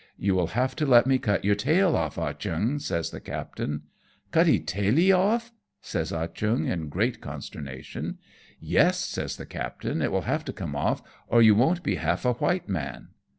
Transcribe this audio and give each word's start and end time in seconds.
"You 0.17 0.33
will 0.33 0.47
have 0.57 0.75
to 0.77 0.85
let 0.87 1.05
me 1.05 1.19
cut 1.19 1.45
your 1.45 1.53
tail 1.53 1.95
off, 1.95 2.17
Ah 2.17 2.33
Cheong," 2.33 2.79
says 2.79 3.11
the 3.11 3.19
captain." 3.21 3.83
Cutee 4.31 4.65
tailee 4.65 5.11
off?" 5.15 5.51
says 5.79 6.11
Ah 6.11 6.25
Cheong 6.25 6.65
in 6.65 6.89
great 6.89 7.21
con 7.21 7.39
sternation." 7.39 8.15
Yes," 8.79 8.97
says 8.97 9.37
the 9.37 9.45
captain;" 9.45 10.01
it 10.01 10.11
will 10.11 10.21
have 10.23 10.43
to 10.45 10.53
come 10.53 10.75
off, 10.75 11.03
or 11.27 11.43
you 11.43 11.53
won't 11.53 11.83
be 11.83 11.97
half 11.97 12.25
a 12.25 12.33
white 12.33 12.67
man." 12.67 13.09